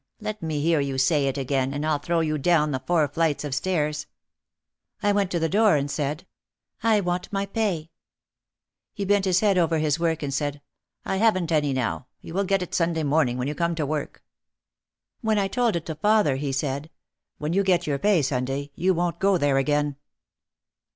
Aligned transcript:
Let 0.19 0.41
me 0.41 0.61
hear 0.63 0.79
you 0.79 0.97
say 0.97 1.27
it 1.27 1.37
again 1.37 1.75
and 1.75 1.85
I'll 1.85 1.99
throw 1.99 2.21
you 2.21 2.39
down 2.39 2.71
the 2.71 2.79
four 2.87 3.07
flights 3.07 3.43
of 3.43 3.53
stairs." 3.53 4.07
I 5.03 5.11
went 5.11 5.29
to 5.29 5.37
the 5.37 5.47
door 5.47 5.75
and 5.75 5.91
said, 5.91 6.25
"I 6.81 7.01
want 7.01 7.31
my 7.31 7.45
pay." 7.45 7.91
He 8.95 9.05
bent 9.05 9.25
his 9.25 9.41
head 9.41 9.59
over 9.59 9.77
his 9.77 9.99
work 9.99 10.23
and 10.23 10.33
said, 10.33 10.59
"I 11.05 11.17
haven't 11.17 11.51
any 11.51 11.71
now. 11.71 12.07
You 12.19 12.33
will 12.33 12.45
get 12.45 12.63
it 12.63 12.73
Sunday 12.73 13.03
morning 13.03 13.37
when 13.37 13.47
you 13.47 13.53
come 13.53 13.75
to 13.75 13.85
work." 13.85 14.23
When 15.21 15.37
I 15.37 15.47
told 15.47 15.75
it 15.75 15.85
to 15.85 15.93
father 15.93 16.37
he 16.37 16.51
said, 16.51 16.89
"When 17.37 17.53
you 17.53 17.61
get 17.61 17.85
your 17.85 17.99
pay 17.99 18.23
Sunday 18.23 18.71
you 18.73 18.95
won't 18.95 19.19
go 19.19 19.37
there 19.37 19.59
again." 19.59 19.97